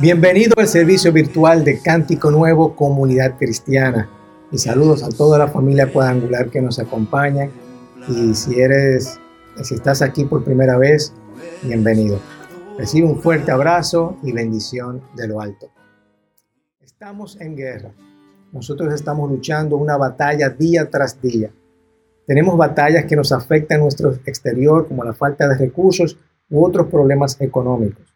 Bienvenido 0.00 0.54
al 0.56 0.66
servicio 0.66 1.12
virtual 1.12 1.64
de 1.64 1.80
Cántico 1.80 2.30
Nuevo 2.30 2.74
Comunidad 2.74 3.36
Cristiana. 3.38 4.08
Y 4.50 4.58
saludos 4.58 5.02
a 5.02 5.10
toda 5.10 5.38
la 5.38 5.48
familia 5.48 5.92
cuadrangular 5.92 6.50
que 6.50 6.60
nos 6.60 6.78
acompaña. 6.78 7.50
Y 8.08 8.34
si 8.34 8.60
eres, 8.60 9.20
si 9.62 9.74
estás 9.74 10.02
aquí 10.02 10.24
por 10.24 10.42
primera 10.42 10.76
vez, 10.76 11.12
bienvenido. 11.62 12.18
Recibe 12.78 13.06
un 13.06 13.20
fuerte 13.20 13.52
abrazo 13.52 14.16
y 14.22 14.32
bendición 14.32 15.02
de 15.14 15.28
lo 15.28 15.40
alto. 15.40 15.70
Estamos 16.80 17.40
en 17.40 17.56
guerra. 17.56 17.92
Nosotros 18.52 18.92
estamos 18.92 19.30
luchando 19.30 19.76
una 19.76 19.96
batalla 19.96 20.48
día 20.48 20.90
tras 20.90 21.20
día. 21.20 21.52
Tenemos 22.26 22.56
batallas 22.56 23.04
que 23.04 23.16
nos 23.16 23.30
afectan 23.30 23.78
a 23.78 23.82
nuestro 23.82 24.14
exterior, 24.24 24.88
como 24.88 25.04
la 25.04 25.12
falta 25.12 25.46
de 25.48 25.56
recursos 25.56 26.16
u 26.48 26.64
otros 26.64 26.88
problemas 26.88 27.40
económicos 27.40 28.09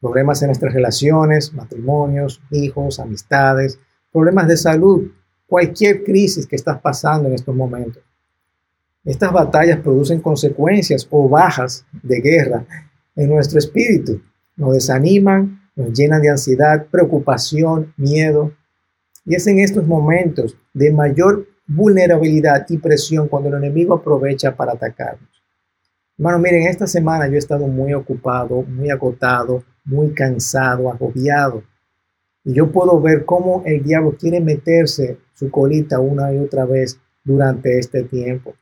problemas 0.00 0.42
en 0.42 0.48
nuestras 0.48 0.72
relaciones, 0.72 1.52
matrimonios, 1.52 2.40
hijos, 2.50 3.00
amistades, 3.00 3.78
problemas 4.12 4.48
de 4.48 4.56
salud, 4.56 5.10
cualquier 5.46 6.04
crisis 6.04 6.46
que 6.46 6.56
estás 6.56 6.80
pasando 6.80 7.28
en 7.28 7.34
estos 7.34 7.54
momentos. 7.54 8.02
Estas 9.04 9.32
batallas 9.32 9.80
producen 9.80 10.20
consecuencias 10.20 11.06
o 11.10 11.28
bajas 11.28 11.84
de 12.02 12.20
guerra 12.20 12.64
en 13.16 13.30
nuestro 13.30 13.58
espíritu. 13.58 14.20
Nos 14.56 14.74
desaniman, 14.74 15.62
nos 15.74 15.92
llenan 15.92 16.20
de 16.20 16.30
ansiedad, 16.30 16.86
preocupación, 16.90 17.94
miedo. 17.96 18.52
Y 19.24 19.34
es 19.34 19.46
en 19.46 19.60
estos 19.60 19.86
momentos 19.86 20.56
de 20.74 20.92
mayor 20.92 21.46
vulnerabilidad 21.66 22.66
y 22.68 22.78
presión 22.78 23.28
cuando 23.28 23.48
el 23.48 23.56
enemigo 23.56 23.94
aprovecha 23.94 24.56
para 24.56 24.72
atacarnos. 24.72 25.37
Hermano, 26.18 26.40
miren, 26.40 26.66
esta 26.66 26.88
semana 26.88 27.28
yo 27.28 27.34
he 27.34 27.38
estado 27.38 27.68
muy 27.68 27.94
ocupado, 27.94 28.62
muy 28.62 28.90
agotado, 28.90 29.62
muy 29.84 30.12
cansado, 30.12 30.90
agobiado. 30.90 31.62
Y 32.42 32.54
yo 32.54 32.72
puedo 32.72 33.00
ver 33.00 33.24
cómo 33.24 33.62
el 33.64 33.84
diablo 33.84 34.16
quiere 34.18 34.40
meterse 34.40 35.18
su 35.34 35.48
colita 35.48 36.00
una 36.00 36.34
y 36.34 36.38
otra 36.38 36.64
vez 36.64 36.98
durante 37.22 37.78
este 37.78 38.02
tiempo. 38.02 38.56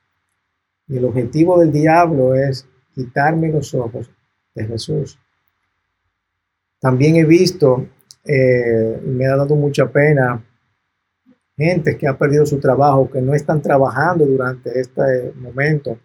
Y 0.87 0.99
el 0.99 1.07
objetivo 1.07 1.59
del 1.59 1.73
diablo 1.73 2.35
es 2.35 2.69
quitarme 2.95 3.49
los 3.49 3.75
ojos 3.75 4.11
de 4.55 4.67
Jesús. 4.67 5.19
También 6.79 7.17
he 7.17 7.25
visto, 7.25 7.89
eh, 8.23 9.01
me 9.03 9.27
ha 9.27 9.35
dado 9.35 9.57
mucha 9.57 9.91
pena, 9.91 10.45
gente 11.57 11.97
que 11.97 12.07
ha 12.07 12.19
perdido 12.19 12.45
su 12.45 12.61
trabajo, 12.61 13.11
que 13.11 13.23
no 13.23 13.35
están 13.35 13.63
trabajando 13.63 14.27
durante 14.27 14.79
este 14.79 15.33
momento. 15.37 15.99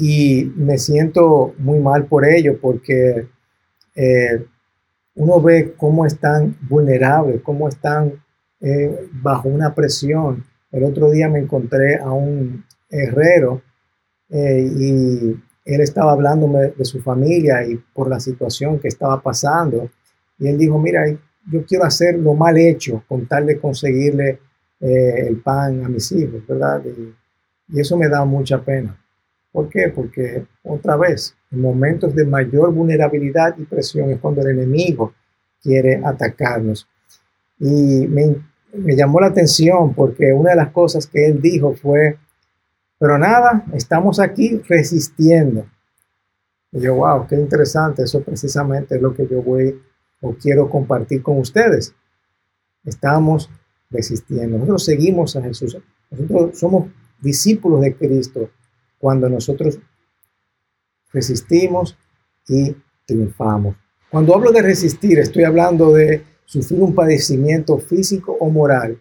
Y 0.00 0.44
me 0.54 0.78
siento 0.78 1.54
muy 1.58 1.80
mal 1.80 2.06
por 2.06 2.24
ello, 2.24 2.56
porque 2.60 3.26
eh, 3.96 4.46
uno 5.16 5.40
ve 5.42 5.74
cómo 5.76 6.06
están 6.06 6.56
vulnerables, 6.68 7.42
cómo 7.42 7.68
están 7.68 8.12
eh, 8.60 9.08
bajo 9.14 9.48
una 9.48 9.74
presión. 9.74 10.44
El 10.70 10.84
otro 10.84 11.10
día 11.10 11.28
me 11.28 11.40
encontré 11.40 11.96
a 11.96 12.12
un 12.12 12.64
herrero 12.88 13.60
eh, 14.30 14.70
y 14.78 15.36
él 15.64 15.80
estaba 15.80 16.12
hablándome 16.12 16.68
de 16.68 16.84
su 16.84 17.02
familia 17.02 17.66
y 17.66 17.76
por 17.92 18.08
la 18.08 18.20
situación 18.20 18.78
que 18.78 18.86
estaba 18.86 19.20
pasando. 19.20 19.90
Y 20.38 20.46
él 20.46 20.56
dijo, 20.56 20.78
mira, 20.78 21.06
yo 21.50 21.64
quiero 21.66 21.84
hacer 21.84 22.16
lo 22.20 22.34
mal 22.34 22.56
hecho 22.56 23.02
con 23.08 23.26
tal 23.26 23.46
de 23.46 23.58
conseguirle 23.58 24.38
el 24.80 25.40
pan 25.40 25.84
a 25.84 25.88
mis 25.88 26.12
hijos, 26.12 26.46
¿verdad? 26.46 26.84
y 27.66 27.80
eso 27.80 27.96
me 27.96 28.08
da 28.08 28.24
mucha 28.24 28.62
pena. 28.62 28.96
¿Por 29.58 29.70
qué? 29.70 29.88
Porque 29.92 30.46
otra 30.62 30.96
vez, 30.96 31.34
en 31.50 31.60
momentos 31.60 32.14
de 32.14 32.24
mayor 32.24 32.72
vulnerabilidad 32.72 33.58
y 33.58 33.64
presión 33.64 34.08
es 34.08 34.20
cuando 34.20 34.40
el 34.42 34.50
enemigo 34.50 35.14
quiere 35.60 36.00
atacarnos. 36.04 36.86
Y 37.58 38.06
me, 38.06 38.36
llamó 38.94 39.20
la 39.20 39.26
atención 39.26 39.94
porque 39.94 40.32
una 40.32 40.50
de 40.50 40.56
las 40.58 40.70
cosas 40.70 41.08
que 41.08 41.26
él 41.26 41.42
dijo 41.42 41.74
fue, 41.74 42.20
pero 43.00 43.18
nada, 43.18 43.64
estamos 43.72 44.20
aquí 44.20 44.62
resistiendo. 44.68 45.66
Y 46.70 46.78
yo, 46.78 46.94
wow, 46.94 47.26
qué 47.26 47.34
interesante, 47.34 48.04
eso 48.04 48.22
precisamente 48.22 48.94
es 48.94 49.02
lo 49.02 49.12
que 49.12 49.26
yo 49.26 49.42
voy 49.42 49.76
o 50.20 50.34
quiero 50.34 50.70
compartir 50.70 51.20
con 51.20 51.36
ustedes. 51.36 51.96
Estamos 52.84 53.50
resistiendo, 53.90 54.56
nosotros 54.56 54.84
seguimos 54.84 55.34
a 55.34 55.42
Jesús, 55.42 55.76
nosotros 56.12 56.56
somos 56.56 56.86
discípulos 57.20 57.80
de 57.80 57.96
Cristo 57.96 58.50
cuando 58.98 59.28
nosotros 59.28 59.78
resistimos 61.12 61.96
y 62.48 62.74
triunfamos. 63.06 63.76
Cuando 64.10 64.34
hablo 64.34 64.52
de 64.52 64.62
resistir, 64.62 65.18
estoy 65.18 65.44
hablando 65.44 65.92
de 65.92 66.22
sufrir 66.44 66.80
un 66.80 66.94
padecimiento 66.94 67.78
físico 67.78 68.36
o 68.40 68.48
moral 68.50 68.98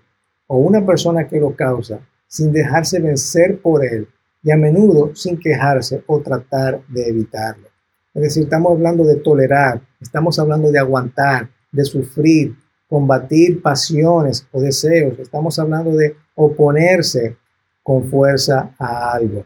o 0.47 0.57
una 0.57 0.85
persona 0.85 1.27
que 1.27 1.39
lo 1.39 1.55
causa 1.55 1.99
sin 2.27 2.51
dejarse 2.51 2.99
vencer 2.99 3.59
por 3.61 3.85
él 3.85 4.07
y 4.43 4.51
a 4.51 4.57
menudo 4.57 5.15
sin 5.15 5.37
quejarse 5.37 6.03
o 6.07 6.19
tratar 6.19 6.81
de 6.87 7.07
evitarlo. 7.07 7.67
Es 8.13 8.21
decir, 8.21 8.43
estamos 8.43 8.73
hablando 8.73 9.03
de 9.03 9.17
tolerar, 9.17 9.81
estamos 10.01 10.39
hablando 10.39 10.71
de 10.71 10.79
aguantar, 10.79 11.49
de 11.71 11.85
sufrir, 11.85 12.55
combatir 12.89 13.61
pasiones 13.61 14.47
o 14.51 14.61
deseos, 14.61 15.19
estamos 15.19 15.57
hablando 15.59 15.91
de 15.91 16.15
oponerse 16.35 17.37
con 17.83 18.09
fuerza 18.09 18.73
a 18.79 19.13
algo. 19.13 19.45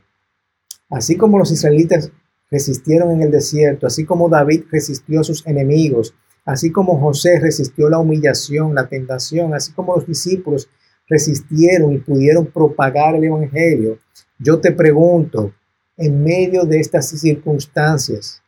Así 0.92 1.16
como 1.16 1.40
los 1.40 1.52
israelitas 1.52 2.12
resistieron 2.52 3.12
en 3.12 3.24
el 3.24 3.32
desierto, 3.32 3.88
así 3.88 4.06
como 4.06 4.28
David 4.28 4.66
resistió 4.70 5.22
a 5.22 5.24
sus 5.24 5.48
enemigos, 5.48 6.14
así 6.46 6.70
como 6.72 7.00
José 7.00 7.40
resistió 7.40 7.90
la 7.90 7.98
humillación, 7.98 8.76
la 8.76 8.88
tentación, 8.88 9.54
así 9.54 9.72
como 9.72 9.96
los 9.96 10.06
discípulos 10.06 10.70
resistieron 11.08 11.94
y 11.94 12.00
pudieron 12.00 12.46
propagar 12.48 13.16
el 13.16 13.24
Evangelio, 13.24 14.00
yo 14.38 14.60
te 14.60 14.72
pregunto, 14.74 15.54
en 15.96 16.24
medio 16.24 16.64
de 16.64 16.80
estas 16.80 17.10
circunstancias, 17.10 18.42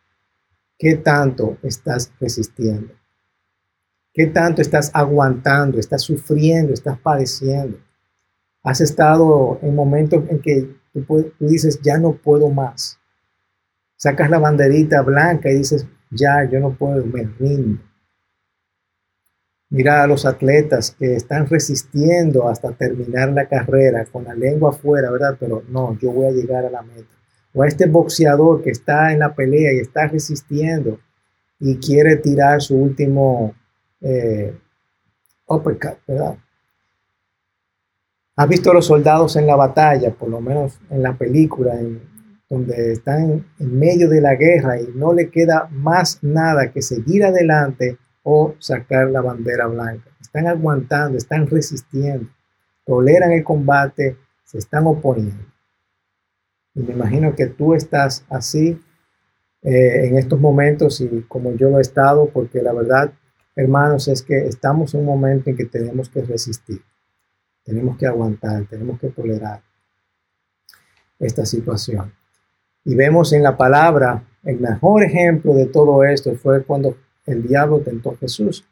¿qué 0.77 0.95
tanto 0.95 1.57
estás 1.61 2.11
resistiendo? 2.19 2.93
¿Qué 4.13 4.27
tanto 4.27 4.61
estás 4.61 4.91
aguantando, 4.93 5.79
estás 5.79 6.01
sufriendo, 6.01 6.73
estás 6.73 6.99
padeciendo? 6.99 7.77
¿Has 8.63 8.81
estado 8.81 9.59
en 9.61 9.75
momentos 9.75 10.23
en 10.29 10.39
que 10.39 10.82
Tú, 10.93 11.33
dices, 11.39 11.79
ya 11.81 11.97
no 11.97 12.13
puedo 12.13 12.49
más. 12.49 12.99
Sacas 13.95 14.29
la 14.29 14.37
banderita 14.37 15.01
blanca 15.01 15.49
y 15.49 15.55
dices, 15.55 15.87
ya, 16.11 16.47
yo 16.49 16.59
no 16.59 16.75
puedo, 16.75 17.03
me 17.05 17.23
rindo. 17.39 17.81
Mira 19.69 20.03
a 20.03 20.07
los 20.07 20.25
atletas 20.25 20.91
que 20.91 21.15
están 21.15 21.47
resistiendo 21.47 22.47
hasta 22.47 22.73
terminar 22.73 23.29
la 23.29 23.47
carrera 23.47 24.05
con 24.05 24.23
la 24.23 24.35
lengua 24.35 24.69
afuera, 24.69 25.09
¿verdad? 25.09 25.35
Pero 25.39 25.63
no, 25.67 25.97
yo 25.99 26.11
voy 26.11 26.27
a 26.27 26.31
llegar 26.31 26.63
a 26.63 26.69
la 26.69 26.83
meta. 26.83 27.09
O 27.55 27.63
a 27.63 27.67
este 27.67 27.87
boxeador 27.87 28.61
que 28.61 28.69
está 28.69 29.11
en 29.11 29.19
la 29.19 29.33
pelea 29.33 29.73
y 29.73 29.79
está 29.79 30.07
resistiendo 30.07 30.99
y 31.59 31.77
quiere 31.77 32.17
tirar 32.17 32.61
su 32.61 32.75
último 32.75 33.55
eh, 34.01 34.55
uppercut, 35.47 35.97
¿verdad? 36.07 36.37
¿Has 38.35 38.49
visto 38.49 38.71
a 38.71 38.73
los 38.73 38.87
soldados 38.87 39.35
en 39.35 39.45
la 39.45 39.55
batalla, 39.55 40.11
por 40.11 40.27
lo 40.27 40.41
menos 40.41 40.79
en 40.89 41.03
la 41.03 41.15
película, 41.15 41.75
donde 42.49 42.93
están 42.93 43.45
en 43.59 43.79
medio 43.79 44.09
de 44.09 44.21
la 44.21 44.33
guerra 44.33 44.81
y 44.81 44.87
no 44.95 45.13
le 45.13 45.29
queda 45.29 45.69
más 45.71 46.17
nada 46.23 46.71
que 46.71 46.81
seguir 46.81 47.23
adelante 47.23 47.99
o 48.23 48.55
sacar 48.57 49.11
la 49.11 49.21
bandera 49.21 49.67
blanca? 49.67 50.09
Están 50.19 50.47
aguantando, 50.47 51.15
están 51.15 51.45
resistiendo, 51.45 52.27
toleran 52.87 53.33
el 53.33 53.43
combate, 53.43 54.17
se 54.43 54.57
están 54.57 54.87
oponiendo. 54.87 55.45
Y 56.73 56.81
me 56.81 56.93
imagino 56.93 57.35
que 57.35 57.45
tú 57.45 57.75
estás 57.75 58.25
así 58.29 58.81
eh, 59.61 60.07
en 60.07 60.17
estos 60.17 60.39
momentos 60.39 60.99
y 61.01 61.23
como 61.27 61.53
yo 61.53 61.69
lo 61.69 61.77
he 61.77 61.81
estado, 61.81 62.29
porque 62.33 62.63
la 62.63 62.73
verdad, 62.73 63.13
hermanos, 63.55 64.07
es 64.07 64.23
que 64.23 64.47
estamos 64.47 64.95
en 64.95 65.01
un 65.01 65.05
momento 65.05 65.51
en 65.51 65.55
que 65.55 65.65
tenemos 65.65 66.09
que 66.09 66.23
resistir. 66.23 66.81
Tenemos 67.63 67.97
que 67.97 68.05
aguantar, 68.07 68.65
tenemos 68.65 68.99
que 68.99 69.09
tolerar 69.09 69.61
esta 71.19 71.45
situación. 71.45 72.13
Y 72.85 72.95
vemos 72.95 73.31
en 73.33 73.43
la 73.43 73.55
palabra, 73.55 74.23
el 74.43 74.59
mejor 74.59 75.03
ejemplo 75.03 75.53
de 75.53 75.67
todo 75.67 76.03
esto 76.03 76.35
fue 76.35 76.63
cuando 76.63 76.97
el 77.25 77.47
diablo 77.47 77.79
tentó 77.79 78.11
a 78.11 78.17
Jesús. 78.17 78.65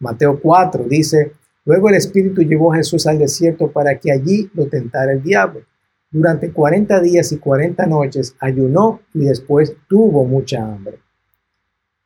Mateo 0.00 0.38
4 0.40 0.84
dice, 0.84 1.32
luego 1.64 1.88
el 1.88 1.94
Espíritu 1.94 2.42
llevó 2.42 2.72
a 2.72 2.76
Jesús 2.76 3.06
al 3.06 3.18
desierto 3.18 3.70
para 3.70 3.98
que 3.98 4.12
allí 4.12 4.50
lo 4.54 4.66
tentara 4.66 5.12
el 5.12 5.22
diablo. 5.22 5.62
Durante 6.10 6.52
40 6.52 7.00
días 7.00 7.32
y 7.32 7.38
40 7.38 7.86
noches 7.86 8.36
ayunó 8.38 9.00
y 9.14 9.24
después 9.24 9.74
tuvo 9.88 10.24
mucha 10.24 10.62
hambre. 10.62 10.98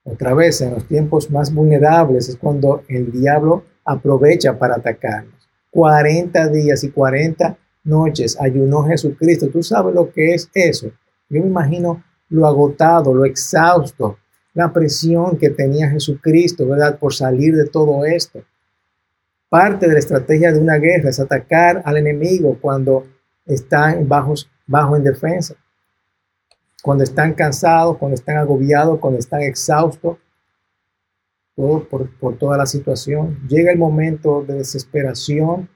Otra 0.05 0.33
vez, 0.33 0.61
en 0.63 0.73
los 0.73 0.87
tiempos 0.87 1.31
más 1.31 1.53
vulnerables 1.53 2.29
es 2.31 2.37
cuando 2.37 2.83
el 2.89 3.13
diablo 3.13 3.65
aprovecha 3.85 4.59
para 4.59 4.77
atacarnos. 4.77 5.38
40 5.71 6.49
días 6.49 6.85
y 6.85 6.91
40 6.91 7.57
noches 7.85 8.37
ayunó 8.41 8.85
Jesucristo. 8.85 9.49
¿Tú 9.49 9.63
sabes 9.63 9.95
lo 9.95 10.11
que 10.11 10.35
es 10.35 10.51
eso? 10.55 10.89
Yo 11.29 11.41
me 11.41 11.49
imagino 11.49 12.03
lo 12.31 12.47
agotado, 12.47 13.15
lo 13.15 13.25
exhausto, 13.25 14.19
la 14.55 14.73
presión 14.73 15.37
que 15.39 15.51
tenía 15.51 15.89
Jesucristo, 15.91 16.67
¿verdad? 16.67 16.99
Por 16.99 17.15
salir 17.15 17.55
de 17.55 17.67
todo 17.67 18.05
esto. 18.05 18.43
Parte 19.49 19.87
de 19.87 19.95
la 19.95 19.99
estrategia 19.99 20.53
de 20.53 20.61
una 20.61 20.77
guerra 20.77 21.11
es 21.11 21.21
atacar 21.21 21.83
al 21.85 21.97
enemigo 21.97 22.59
cuando 22.61 23.07
están 23.47 24.07
bajos, 24.07 24.51
bajo 24.67 24.97
en 24.97 25.05
defensa, 25.05 25.55
cuando 26.83 27.05
están 27.05 27.33
cansados, 27.33 27.97
cuando 27.97 28.15
están 28.15 28.37
agobiados, 28.37 28.99
cuando 28.99 29.19
están 29.19 29.41
exhaustos, 29.43 30.19
todo 31.59 31.89
por, 31.89 32.09
por 32.19 32.39
toda 32.39 32.57
la 32.57 32.67
situación. 32.67 33.37
Llega 33.49 33.73
el 33.73 33.79
momento 33.79 34.45
de 34.47 34.55
desesperación 34.55 35.69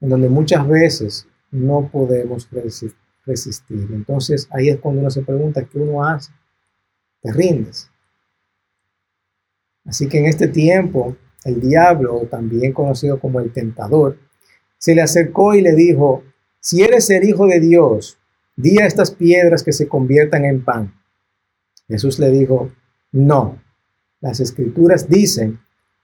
en 0.00 0.08
donde 0.08 0.30
muchas 0.30 0.66
veces 0.66 1.28
no 1.50 1.90
podemos 1.92 2.48
resistir. 3.26 3.88
Entonces 3.92 4.48
ahí 4.50 4.70
es 4.70 4.80
cuando 4.80 5.02
uno 5.02 5.10
se 5.10 5.20
pregunta, 5.20 5.66
¿qué 5.66 5.78
uno 5.78 6.02
hace? 6.02 6.32
Te 7.20 7.30
rindes. 7.30 7.90
Así 9.84 10.08
que 10.08 10.18
en 10.20 10.24
este 10.24 10.48
tiempo, 10.48 11.14
el 11.44 11.60
diablo, 11.60 12.26
también 12.30 12.72
conocido 12.72 13.20
como 13.20 13.40
el 13.40 13.52
tentador, 13.52 14.16
se 14.78 14.94
le 14.94 15.02
acercó 15.02 15.54
y 15.54 15.60
le 15.60 15.74
dijo, 15.74 16.22
si 16.58 16.82
eres 16.82 17.10
el 17.10 17.28
Hijo 17.28 17.46
de 17.46 17.60
Dios, 17.60 18.18
di 18.56 18.78
a 18.78 18.86
estas 18.86 19.10
piedras 19.10 19.62
que 19.62 19.74
se 19.74 19.88
conviertan 19.88 20.46
en 20.46 20.64
pan. 20.64 20.94
Jesús 21.86 22.18
le 22.18 22.30
dijo, 22.30 22.72
no, 23.12 23.62
las 24.24 24.40
escrituras 24.40 25.06
dicen, 25.06 25.60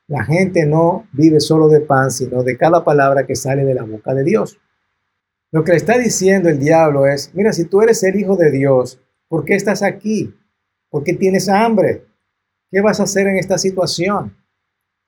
la 0.06 0.24
gente 0.24 0.66
no 0.66 1.08
vive 1.10 1.40
solo 1.40 1.68
de 1.68 1.80
pan, 1.80 2.10
sino 2.10 2.42
de 2.42 2.58
cada 2.58 2.84
palabra 2.84 3.26
que 3.26 3.34
sale 3.34 3.64
de 3.64 3.72
la 3.72 3.84
boca 3.84 4.12
de 4.12 4.24
Dios. 4.24 4.60
Lo 5.50 5.64
que 5.64 5.72
le 5.72 5.78
está 5.78 5.96
diciendo 5.96 6.50
el 6.50 6.58
diablo 6.58 7.06
es, 7.06 7.34
mira, 7.34 7.50
si 7.54 7.64
tú 7.64 7.80
eres 7.80 8.02
el 8.02 8.20
Hijo 8.20 8.36
de 8.36 8.50
Dios, 8.50 9.00
¿por 9.26 9.46
qué 9.46 9.54
estás 9.54 9.82
aquí? 9.82 10.34
¿Por 10.90 11.02
qué 11.02 11.14
tienes 11.14 11.48
hambre? 11.48 12.04
¿Qué 12.70 12.82
vas 12.82 13.00
a 13.00 13.04
hacer 13.04 13.26
en 13.26 13.38
esta 13.38 13.56
situación? 13.56 14.36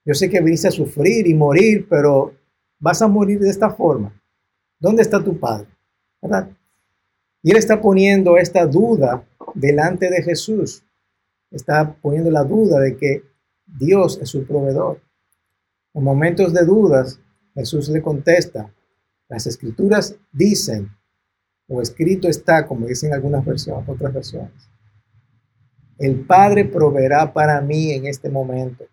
Yo 0.06 0.14
sé 0.14 0.30
que 0.30 0.40
viniste 0.40 0.68
a 0.68 0.70
sufrir 0.70 1.26
y 1.26 1.34
morir, 1.34 1.86
pero 1.90 2.32
vas 2.78 3.02
a 3.02 3.08
morir 3.08 3.40
de 3.40 3.50
esta 3.50 3.68
forma. 3.68 4.18
¿Dónde 4.80 5.02
está 5.02 5.22
tu 5.22 5.38
Padre? 5.38 5.66
¿Verdad? 6.22 6.48
Y 7.42 7.50
él 7.50 7.58
está 7.58 7.78
poniendo 7.78 8.38
esta 8.38 8.64
duda 8.64 9.22
delante 9.54 10.08
de 10.08 10.22
Jesús. 10.22 10.82
Está 11.52 11.94
poniendo 12.00 12.30
la 12.30 12.44
duda 12.44 12.80
de 12.80 12.96
que 12.96 13.22
Dios 13.66 14.18
es 14.20 14.28
su 14.28 14.44
proveedor. 14.44 15.00
En 15.94 16.02
momentos 16.02 16.52
de 16.52 16.64
dudas, 16.64 17.20
Jesús 17.54 17.88
le 17.88 18.00
contesta, 18.00 18.72
las 19.28 19.46
escrituras 19.46 20.16
dicen, 20.32 20.90
o 21.68 21.80
escrito 21.80 22.28
está, 22.28 22.66
como 22.66 22.86
dicen 22.86 23.12
algunas 23.12 23.44
versiones, 23.44 23.88
otras 23.88 24.12
versiones. 24.12 24.70
El 25.98 26.24
Padre 26.26 26.64
proveerá 26.64 27.32
para 27.32 27.60
mí 27.60 27.92
en 27.92 28.06
este 28.06 28.28
momento. 28.30 28.84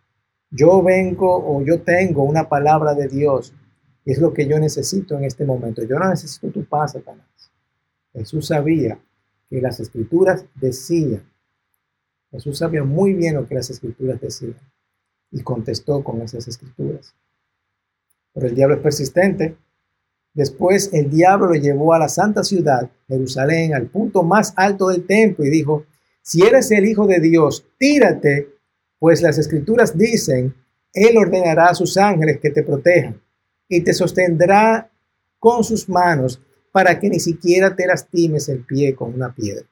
Yo 0.52 0.84
vengo 0.84 1.44
o 1.46 1.64
yo 1.64 1.82
tengo 1.82 2.24
una 2.24 2.48
palabra 2.48 2.94
de 2.94 3.08
Dios 3.08 3.54
es 4.12 4.20
lo 4.20 4.34
que 4.34 4.48
yo 4.48 4.60
necesito 4.60 5.16
en 5.16 5.24
este 5.24 5.46
momento. 5.46 5.84
Yo 5.84 5.98
no 6.00 6.10
necesito 6.10 6.50
tu 6.50 6.66
paz, 6.66 6.94
Satanás. 6.94 7.52
Jesús 8.14 8.48
sabía 8.48 9.00
que 9.50 9.62
las 9.62 9.80
escrituras 9.80 10.46
decían. 10.56 11.24
Jesús 12.32 12.60
sabía 12.60 12.84
muy 12.84 13.14
bien 13.14 13.36
lo 13.36 13.48
que 13.48 13.56
las 13.56 13.70
escrituras 13.70 14.22
decían 14.22 14.56
y 15.32 15.42
contestó 15.42 16.04
con 16.04 16.22
esas 16.22 16.48
escrituras. 16.48 17.16
Pero 18.34 18.48
el 18.48 18.56
diablo 18.56 18.76
es 18.76 18.82
persistente. 18.82 19.56
Después 20.34 20.92
el 20.94 21.10
diablo 21.10 21.48
lo 21.48 21.56
llevó 21.56 21.94
a 21.94 22.00
la 22.00 22.10
santa 22.10 22.44
ciudad, 22.44 22.90
Jerusalén, 23.08 23.74
al 23.74 23.88
punto 23.88 24.24
más 24.24 24.54
alto 24.56 24.90
del 24.90 25.06
templo 25.06 25.46
y 25.46 25.50
dijo, 25.50 25.86
si 26.22 26.44
eres 26.44 26.70
el 26.72 26.86
Hijo 26.86 27.08
de 27.08 27.20
Dios, 27.20 27.66
tírate, 27.78 28.50
pues 29.00 29.22
las 29.22 29.38
escrituras 29.38 29.98
dicen, 29.98 30.54
Él 30.94 31.18
ordenará 31.18 31.70
a 31.70 31.76
sus 31.76 31.98
ángeles 31.98 32.40
que 32.40 32.52
te 32.52 32.64
protejan 32.64 33.20
y 33.68 33.82
te 33.82 33.94
sostendrá 33.94 34.92
con 35.40 35.64
sus 35.64 35.88
manos 35.90 36.42
para 36.72 37.00
que 37.00 37.10
ni 37.10 37.20
siquiera 37.20 37.76
te 37.76 37.88
lastimes 37.88 38.50
el 38.50 38.64
pie 38.66 38.94
con 38.96 39.14
una 39.14 39.34
piedra. 39.34 39.66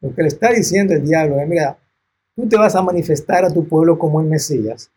Lo 0.00 0.14
que 0.14 0.22
le 0.22 0.28
está 0.28 0.50
diciendo 0.50 0.94
el 0.94 1.04
diablo 1.04 1.38
es, 1.38 1.48
mira, 1.48 1.78
tú 2.34 2.48
te 2.48 2.56
vas 2.56 2.74
a 2.74 2.82
manifestar 2.82 3.44
a 3.44 3.52
tu 3.52 3.66
pueblo 3.68 3.98
como 3.98 4.20
el 4.20 4.26
Mesías. 4.26 4.90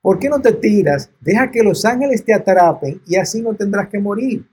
¿Por 0.00 0.18
qué 0.18 0.28
no 0.28 0.40
te 0.40 0.52
tiras? 0.52 1.10
Deja 1.20 1.50
que 1.50 1.62
los 1.62 1.84
ángeles 1.84 2.24
te 2.24 2.34
atrapen 2.34 3.00
y 3.06 3.16
así 3.16 3.42
no 3.42 3.54
tendrás 3.54 3.88
que 3.88 3.98
morir. 3.98 4.46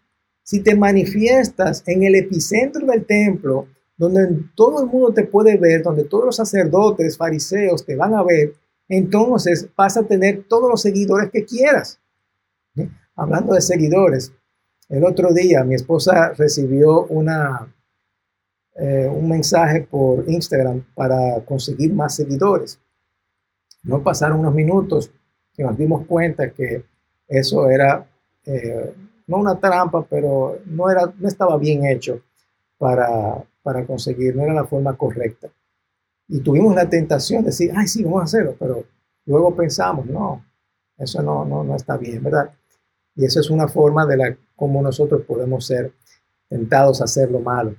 Si 0.44 0.60
te 0.62 0.76
manifiestas 0.76 1.84
en 1.88 2.04
el 2.04 2.16
epicentro 2.16 2.86
del 2.86 3.06
templo, 3.06 3.68
donde 3.98 4.28
todo 4.56 4.84
el 4.84 4.88
mundo 4.90 5.14
te 5.14 5.24
puede 5.24 5.58
ver, 5.58 5.82
donde 5.82 6.04
todos 6.04 6.26
los 6.26 6.36
sacerdotes, 6.36 7.18
fariseos 7.18 7.86
te 7.86 7.96
van 7.96 8.14
a 8.14 8.24
ver, 8.24 8.54
entonces 8.88 9.68
vas 9.76 9.98
a 9.98 10.04
tener 10.04 10.44
todos 10.48 10.70
los 10.70 10.82
seguidores 10.82 11.32
que 11.32 11.46
quieras. 11.46 12.00
Hablando 13.16 13.54
de 13.54 13.62
seguidores, 13.62 14.34
el 14.90 15.04
otro 15.06 15.34
día 15.34 15.64
mi 15.64 15.76
esposa 15.76 16.34
recibió 16.34 17.06
una, 17.06 17.74
eh, 18.76 19.08
un 19.08 19.30
mensaje 19.30 19.82
por 19.82 20.30
Instagram 20.30 20.84
para 20.94 21.44
conseguir 21.46 21.94
más 21.94 22.16
seguidores. 22.16 22.80
No 23.84 24.04
pasaron 24.04 24.40
unos 24.40 24.54
minutos 24.54 25.12
y 25.58 25.64
nos 25.64 25.78
dimos 25.78 26.06
cuenta 26.06 26.52
que 26.52 26.84
eso 27.28 27.70
era 27.70 28.08
eh, 28.46 28.94
no 29.28 29.38
una 29.38 29.60
trampa, 29.60 30.06
pero 30.10 30.60
no, 30.66 30.90
era, 30.90 31.12
no 31.18 31.28
estaba 31.28 31.58
bien 31.58 31.86
hecho 31.86 32.22
para, 32.78 33.44
para 33.64 33.86
conseguir, 33.86 34.36
no 34.36 34.44
era 34.44 34.54
la 34.54 34.66
forma 34.66 34.96
correcta. 34.96 35.48
Y 36.28 36.42
tuvimos 36.42 36.76
la 36.76 36.90
tentación 36.90 37.44
de 37.44 37.48
decir, 37.48 37.72
ay, 37.76 37.88
sí, 37.88 38.04
vamos 38.04 38.22
a 38.22 38.26
hacerlo, 38.26 38.56
pero 38.60 38.84
luego 39.26 39.56
pensamos, 39.56 40.06
no, 40.06 40.44
eso 40.98 41.22
no, 41.22 41.46
no, 41.46 41.64
no 41.64 41.76
está 41.76 41.98
bien, 41.98 42.24
¿verdad? 42.24 42.52
Y 43.16 43.26
eso 43.26 43.40
es 43.40 43.50
una 43.50 43.68
forma 43.68 44.06
de 44.06 44.18
la 44.18 44.38
cómo 44.56 44.82
nosotros 44.82 45.22
podemos 45.22 45.66
ser 45.66 45.94
tentados 46.50 47.02
a 47.02 47.06
hacer 47.06 47.32
lo 47.32 47.40
malo. 47.40 47.76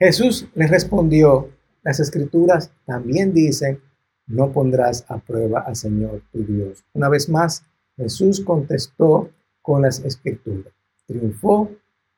Jesús 0.00 0.48
les 0.54 0.70
respondió, 0.70 1.50
las 1.82 2.00
escrituras 2.00 2.72
también 2.86 3.34
dicen, 3.34 3.80
no 4.26 4.50
pondrás 4.50 5.04
a 5.08 5.18
prueba 5.18 5.60
al 5.60 5.76
Señor 5.76 6.22
tu 6.32 6.42
Dios. 6.42 6.82
Una 6.94 7.10
vez 7.10 7.28
más, 7.28 7.64
Jesús 7.98 8.40
contestó 8.40 9.30
con 9.60 9.82
las 9.82 10.02
escrituras. 10.02 10.72
Triunfó 11.06 11.70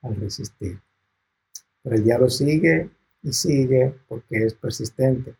al 0.02 0.14
resistir. 0.14 0.80
Pero 1.82 1.96
el 1.96 2.04
diablo 2.04 2.30
sigue 2.30 2.88
y 3.20 3.32
sigue 3.32 3.94
porque 4.08 4.44
es 4.46 4.54
persistente. 4.54 5.34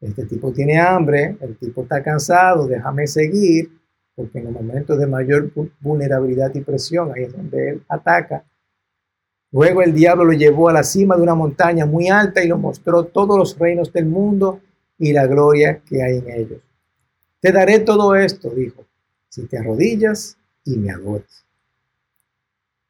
Este 0.00 0.24
tipo 0.24 0.52
tiene 0.52 0.78
hambre, 0.78 1.36
el 1.40 1.58
tipo 1.58 1.82
está 1.82 2.02
cansado, 2.02 2.66
déjame 2.66 3.06
seguir 3.06 3.70
porque 4.14 4.38
en 4.38 4.44
los 4.44 4.54
momentos 4.54 4.98
de 4.98 5.06
mayor 5.06 5.52
vulnerabilidad 5.80 6.54
y 6.54 6.62
presión, 6.62 7.12
ahí 7.14 7.24
es 7.24 7.36
donde 7.36 7.68
él 7.68 7.82
ataca. 7.86 8.44
Luego 9.52 9.82
el 9.82 9.94
diablo 9.94 10.24
lo 10.24 10.32
llevó 10.32 10.68
a 10.68 10.72
la 10.72 10.82
cima 10.82 11.16
de 11.16 11.22
una 11.22 11.34
montaña 11.34 11.86
muy 11.86 12.08
alta 12.08 12.42
y 12.42 12.48
lo 12.48 12.58
mostró 12.58 13.04
todos 13.04 13.38
los 13.38 13.58
reinos 13.58 13.92
del 13.92 14.06
mundo 14.06 14.60
y 14.98 15.12
la 15.12 15.26
gloria 15.26 15.80
que 15.88 16.02
hay 16.02 16.18
en 16.18 16.30
ellos. 16.30 16.60
Te 17.40 17.52
daré 17.52 17.80
todo 17.80 18.14
esto, 18.14 18.50
dijo, 18.50 18.84
si 19.28 19.46
te 19.46 19.58
arrodillas 19.58 20.36
y 20.64 20.76
me 20.76 20.90
adoras. 20.90 21.44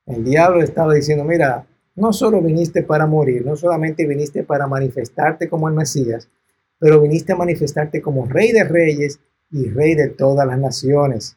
El 0.07 0.25
diablo 0.25 0.63
estaba 0.63 0.95
diciendo, 0.95 1.25
mira, 1.25 1.67
no 1.97 2.13
solo 2.13 2.41
viniste 2.41 2.83
para 2.83 3.07
morir, 3.07 3.45
no 3.45 3.57
solamente 3.57 4.07
viniste 4.07 4.45
para 4.45 4.67
manifestarte 4.67 5.49
como 5.49 5.69
el 5.69 5.75
Mesías, 5.75 6.29
pero 6.79 7.01
viniste 7.01 7.33
a 7.33 7.37
manifestarte 7.37 8.01
como 8.01 8.27
rey 8.27 8.53
de 8.53 8.65
reyes 8.65 9.19
y 9.51 9.69
Rey 9.71 9.95
de 9.95 10.09
todas 10.09 10.47
las 10.47 10.59
naciones. 10.59 11.37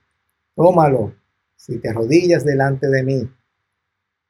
Tómalo 0.55 1.13
si 1.55 1.77
te 1.77 1.89
arrodillas 1.89 2.43
delante 2.43 2.87
de 2.87 3.03
mí. 3.03 3.29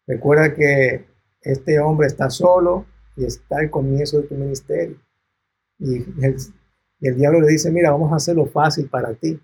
Recuerda 0.09 0.55
que 0.55 1.05
este 1.39 1.79
hombre 1.79 2.07
está 2.07 2.31
solo 2.31 2.87
y 3.15 3.25
está 3.25 3.59
al 3.59 3.69
comienzo 3.69 4.19
de 4.19 4.27
tu 4.27 4.33
ministerio. 4.33 4.99
Y 5.77 6.03
el, 6.25 7.15
diablo 7.15 7.41
le 7.41 7.49
dice, 7.49 7.69
mira, 7.69 7.91
vamos 7.91 8.11
a 8.11 8.15
hacerlo 8.15 8.47
fácil 8.47 8.89
para 8.89 9.13
ti. 9.13 9.39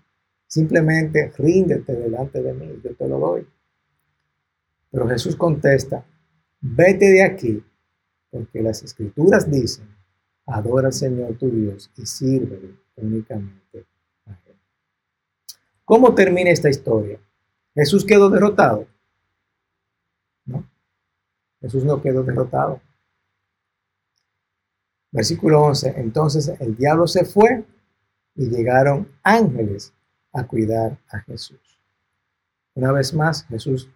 Simplemente 0.48 1.32
ríndete 1.38 1.92
delante 1.92 2.42
de 2.42 2.52
mí, 2.52 2.80
yo 2.82 2.96
te 2.96 3.08
lo 3.08 3.20
doy. 3.20 3.46
Pero 4.90 5.08
Jesús 5.08 5.36
contesta, 5.36 6.04
vete 6.60 7.12
de 7.12 7.22
aquí, 7.22 7.64
porque 8.28 8.60
las 8.60 8.82
escrituras 8.82 9.48
dicen, 9.48 9.86
adora 10.46 10.88
al 10.88 10.92
Señor 10.92 11.38
tu 11.38 11.48
Dios 11.48 11.92
y 11.96 12.06
sírvele 12.06 12.74
únicamente 12.96 13.86
¿Cómo 15.84 16.12
termina 16.16 16.50
esta 16.50 16.68
historia? 16.68 17.20
¿Jesús 17.72 18.04
quedó 18.04 18.28
derrotado? 18.30 18.88
Jesús 21.60 21.84
no 21.84 22.00
quedó 22.02 22.22
derrotado. 22.22 22.80
Versículo 25.12 25.62
11. 25.62 25.94
Entonces 25.96 26.52
el 26.60 26.76
diablo 26.76 27.06
se 27.06 27.24
fue 27.24 27.64
y 28.34 28.48
llegaron 28.48 29.08
ángeles 29.22 29.92
a 30.32 30.46
cuidar 30.46 30.98
a 31.10 31.20
Jesús. 31.20 31.80
Una 32.74 32.92
vez 32.92 33.14
más, 33.14 33.44
Jesús 33.46 33.88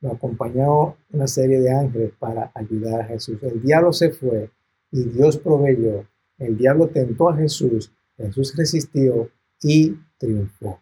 lo 0.00 0.12
acompañó 0.12 0.96
una 1.10 1.26
serie 1.26 1.60
de 1.60 1.72
ángeles 1.72 2.12
para 2.18 2.52
ayudar 2.54 3.00
a 3.00 3.04
Jesús. 3.04 3.42
El 3.42 3.62
diablo 3.62 3.92
se 3.92 4.10
fue 4.10 4.50
y 4.90 5.04
Dios 5.04 5.38
proveyó 5.38 6.06
el 6.40 6.56
diablo 6.56 6.88
tentó 6.88 7.28
a 7.28 7.36
Jesús, 7.36 7.92
Jesús 8.16 8.56
resistió 8.56 9.30
y 9.62 9.94
triunfó. 10.18 10.80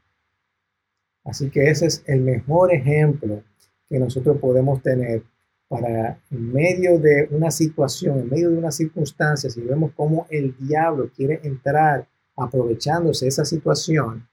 Así 1.24 1.50
que 1.50 1.68
ese 1.68 1.86
es 1.86 2.04
el 2.06 2.20
mejor 2.20 2.72
ejemplo 2.72 3.42
que 3.88 3.98
nosotros 3.98 4.38
podemos 4.38 4.80
tener 4.82 5.24
para 5.68 6.18
en 6.30 6.52
medio 6.52 6.98
de 6.98 7.28
una 7.30 7.50
situación, 7.50 8.20
en 8.20 8.28
medio 8.30 8.50
de 8.50 8.56
una 8.56 8.72
circunstancia, 8.72 9.50
si 9.50 9.60
vemos 9.60 9.92
cómo 9.94 10.26
el 10.30 10.56
diablo 10.56 11.10
quiere 11.14 11.40
entrar 11.42 12.08
aprovechándose 12.36 13.26
esa 13.26 13.44
situación, 13.44 14.26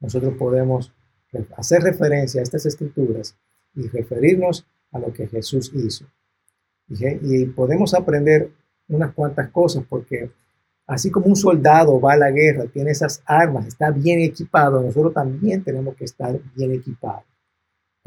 nosotros 0.00 0.34
podemos 0.38 0.92
hacer 1.56 1.82
referencia 1.82 2.40
a 2.40 2.44
estas 2.44 2.66
escrituras 2.66 3.36
y 3.74 3.88
referirnos 3.88 4.66
a 4.92 4.98
lo 4.98 5.12
que 5.12 5.26
Jesús 5.26 5.72
hizo. 5.74 6.06
Y, 6.88 7.46
podemos 7.46 7.94
aprender 7.94 8.52
unas 8.88 9.12
cuantas 9.12 9.50
cosas 9.50 9.84
porque 9.88 10.30
así 10.86 11.10
como 11.10 11.26
un 11.26 11.34
soldado 11.34 12.00
va 12.00 12.12
a 12.12 12.16
la 12.16 12.30
guerra, 12.30 12.66
tiene 12.66 12.92
esas 12.92 13.22
armas, 13.26 13.66
está 13.66 13.90
bien 13.90 14.20
equipado, 14.20 14.80
nosotros 14.80 15.12
también 15.12 15.64
tenemos 15.64 15.96
que 15.96 16.04
estar 16.04 16.38
bien 16.54 16.72
equipados. 16.72 17.24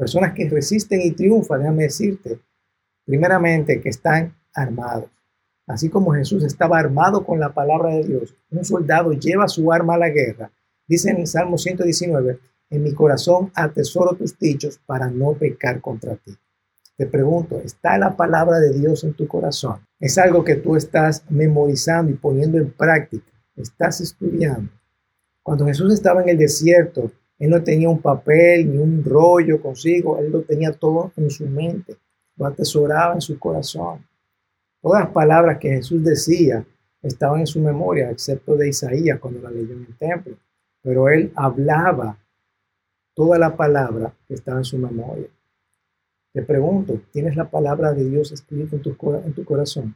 Personas 0.00 0.32
que 0.32 0.48
resisten 0.48 1.02
y 1.02 1.10
triunfan, 1.10 1.60
déjame 1.60 1.82
decirte, 1.82 2.40
primeramente 3.04 3.82
que 3.82 3.90
están 3.90 4.34
armados. 4.54 5.10
Así 5.66 5.90
como 5.90 6.14
Jesús 6.14 6.42
estaba 6.42 6.78
armado 6.78 7.22
con 7.22 7.38
la 7.38 7.52
palabra 7.52 7.90
de 7.90 8.04
Dios, 8.04 8.34
un 8.50 8.64
soldado 8.64 9.12
lleva 9.12 9.46
su 9.46 9.70
arma 9.70 9.96
a 9.96 9.98
la 9.98 10.08
guerra. 10.08 10.50
Dice 10.88 11.10
en 11.10 11.18
el 11.18 11.26
Salmo 11.26 11.58
119, 11.58 12.38
en 12.70 12.82
mi 12.82 12.94
corazón 12.94 13.52
atesoro 13.54 14.16
tus 14.16 14.38
dichos 14.38 14.80
para 14.86 15.10
no 15.10 15.34
pecar 15.34 15.82
contra 15.82 16.16
ti. 16.16 16.34
Te 16.96 17.04
pregunto, 17.04 17.60
¿está 17.60 17.98
la 17.98 18.16
palabra 18.16 18.58
de 18.58 18.72
Dios 18.72 19.04
en 19.04 19.12
tu 19.12 19.28
corazón? 19.28 19.86
¿Es 19.98 20.16
algo 20.16 20.44
que 20.44 20.56
tú 20.56 20.76
estás 20.76 21.24
memorizando 21.28 22.10
y 22.10 22.14
poniendo 22.14 22.56
en 22.56 22.72
práctica? 22.72 23.30
¿Estás 23.54 24.00
estudiando? 24.00 24.72
Cuando 25.42 25.66
Jesús 25.66 25.92
estaba 25.92 26.22
en 26.22 26.30
el 26.30 26.38
desierto, 26.38 27.12
él 27.40 27.48
no 27.48 27.64
tenía 27.64 27.88
un 27.88 28.02
papel 28.02 28.70
ni 28.70 28.76
un 28.76 29.02
rollo 29.02 29.62
consigo, 29.62 30.18
él 30.18 30.30
lo 30.30 30.42
tenía 30.42 30.72
todo 30.72 31.10
en 31.16 31.30
su 31.30 31.46
mente, 31.46 31.96
lo 32.36 32.46
atesoraba 32.46 33.14
en 33.14 33.22
su 33.22 33.38
corazón. 33.38 34.06
Todas 34.82 35.04
las 35.04 35.12
palabras 35.12 35.58
que 35.58 35.70
Jesús 35.70 36.04
decía 36.04 36.64
estaban 37.02 37.40
en 37.40 37.46
su 37.46 37.60
memoria, 37.60 38.10
excepto 38.10 38.56
de 38.56 38.68
Isaías 38.68 39.18
cuando 39.18 39.40
la 39.40 39.50
leyó 39.50 39.72
en 39.72 39.86
el 39.86 39.96
templo. 39.96 40.36
Pero 40.82 41.08
él 41.08 41.32
hablaba 41.34 42.18
toda 43.14 43.38
la 43.38 43.56
palabra 43.56 44.14
que 44.28 44.34
estaba 44.34 44.58
en 44.58 44.64
su 44.64 44.76
memoria. 44.76 45.28
Te 46.34 46.42
pregunto, 46.42 47.00
¿tienes 47.10 47.36
la 47.36 47.50
palabra 47.50 47.94
de 47.94 48.04
Dios 48.04 48.32
escrita 48.32 48.76
en 48.76 48.82
tu, 48.82 48.94
en 49.24 49.32
tu 49.32 49.44
corazón? 49.46 49.94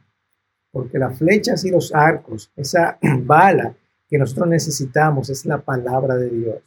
Porque 0.71 0.97
las 0.97 1.15
flechas 1.15 1.63
y 1.63 1.69
los 1.69 1.93
arcos, 1.93 2.51
esa 2.55 2.97
bala 3.21 3.75
que 4.09 4.17
nosotros 4.17 4.47
necesitamos 4.47 5.29
es 5.29 5.45
la 5.45 5.59
palabra 5.59 6.15
de 6.15 6.29
Dios. 6.29 6.57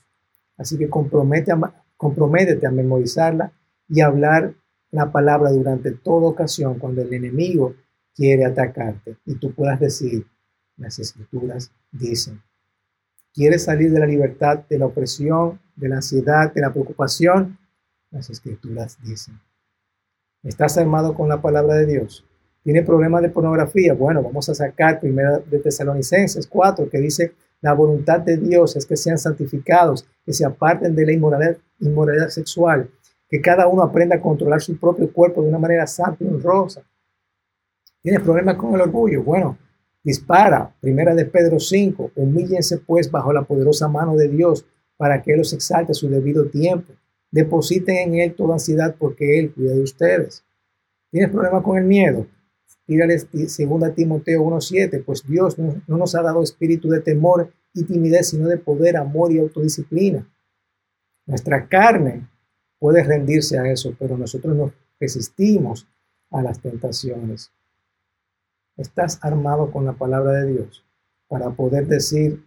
Así 0.59 0.77
que 0.77 0.91
compromete 0.91 1.53
a, 1.53 1.85
comprométete 1.97 2.67
a 2.67 2.71
memorizarla 2.71 3.53
y 3.89 4.01
hablar 4.01 4.53
la 4.91 5.11
palabra 5.11 5.51
durante 5.51 5.93
toda 5.93 6.29
ocasión 6.29 6.79
cuando 6.79 7.03
el 7.03 7.13
enemigo 7.13 7.75
quiere 8.15 8.45
atacarte 8.45 9.17
y 9.25 9.37
tú 9.37 9.55
puedas 9.55 9.79
decir, 9.81 10.27
las 10.77 10.99
escrituras 10.99 11.71
dicen. 11.93 12.43
¿Quieres 13.33 13.65
salir 13.65 13.93
de 13.93 14.01
la 14.01 14.07
libertad, 14.07 14.65
de 14.69 14.79
la 14.79 14.87
opresión, 14.87 15.61
de 15.77 15.89
la 15.89 15.97
ansiedad, 15.97 16.53
de 16.53 16.61
la 16.61 16.73
preocupación? 16.73 17.59
Las 18.11 18.31
escrituras 18.31 18.99
dicen. 19.03 19.41
¿Estás 20.43 20.79
armado 20.79 21.15
con 21.15 21.29
la 21.29 21.41
palabra 21.41 21.75
de 21.75 21.87
Dios? 21.87 22.25
¿Tiene 22.63 22.83
problemas 22.83 23.23
de 23.23 23.29
pornografía? 23.29 23.95
Bueno, 23.95 24.23
vamos 24.23 24.49
a 24.49 24.55
sacar 24.55 25.01
primero 25.01 25.39
de 25.41 25.59
Tesalonicenses 25.59 26.47
4 26.47 26.89
que 26.91 26.99
dice, 26.99 27.35
la 27.61 27.73
voluntad 27.73 28.21
de 28.21 28.37
Dios 28.37 28.77
es 28.77 28.87
que 28.87 28.97
sean 28.97 29.19
santificados, 29.19 30.07
que 30.25 30.33
se 30.33 30.45
aparten 30.45 30.95
de 30.95 31.07
la 31.07 31.13
inmoralidad, 31.13 32.29
sexual, 32.29 32.89
que 33.29 33.41
cada 33.41 33.67
uno 33.67 33.83
aprenda 33.83 34.17
a 34.17 34.21
controlar 34.21 34.61
su 34.61 34.79
propio 34.79 35.13
cuerpo 35.13 35.43
de 35.43 35.49
una 35.49 35.59
manera 35.59 35.87
santa 35.87 36.25
y 36.25 36.29
honrosa. 36.29 36.83
¿Tienes 38.01 38.23
problemas 38.23 38.57
con 38.57 38.75
el 38.75 38.81
orgullo? 38.81 39.23
Bueno, 39.23 39.59
dispara. 40.03 40.73
Primera 40.81 41.15
de 41.15 41.25
Pedro 41.25 41.59
5. 41.59 42.13
Humíllense 42.15 42.79
pues 42.79 43.11
bajo 43.11 43.33
la 43.33 43.43
poderosa 43.43 43.89
mano 43.89 44.15
de 44.15 44.29
Dios 44.29 44.65
para 44.97 45.21
que 45.21 45.33
Él 45.33 45.39
los 45.39 45.53
exalte 45.53 45.93
a 45.93 45.95
su 45.95 46.09
debido 46.09 46.47
tiempo. 46.47 46.93
Depositen 47.31 47.97
en 47.97 48.15
Él 48.21 48.35
toda 48.35 48.55
ansiedad 48.55 48.95
porque 48.99 49.39
Él 49.39 49.53
cuida 49.53 49.75
de 49.75 49.83
ustedes. 49.83 50.45
¿Tienes 51.11 51.31
problemas 51.31 51.63
con 51.63 51.77
el 51.77 51.85
miedo? 51.85 52.27
Tírale 52.89 53.19
2 53.19 53.95
Timoteo 53.95 54.43
1.7, 54.45 55.05
pues 55.05 55.23
Dios 55.29 55.59
no, 55.59 55.83
nos 55.87 56.15
ha 56.15 56.23
dado 56.23 56.43
espíritu 56.43 56.89
de 56.89 57.01
temor 57.01 57.53
y 57.75 57.85
timidez, 57.85 58.31
sino 58.31 58.49
de 58.49 58.57
poder, 58.57 58.97
amor 58.97 59.31
y 59.31 59.39
autodisciplina. 59.39 60.27
Nuestra 61.27 61.69
carne 61.69 62.27
puede 62.79 63.05
rendirse 63.05 63.59
a 63.59 63.71
eso, 63.71 63.95
pero 63.99 64.17
nosotros 64.17 64.57
nos 64.57 64.73
resistimos 64.99 65.87
a 66.31 66.41
las 66.41 66.63
tentaciones. 66.63 67.53
Estás 68.79 69.19
armado 69.21 69.71
con 69.71 69.85
la 69.85 69.93
palabra 69.93 70.33
de 70.41 70.53
Dios 70.55 70.83
para 71.29 71.51
poder 71.51 71.89
decir, 71.89 72.43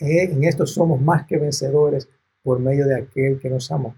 eh, 0.00 0.30
en 0.32 0.44
esto 0.44 0.64
somos 0.66 0.98
más 0.98 1.26
que 1.26 1.36
vencedores 1.36 2.08
por 2.42 2.58
medio 2.58 2.86
de 2.86 2.96
aquel 2.96 3.38
que 3.38 3.50
nos 3.50 3.70
amó. 3.70 3.94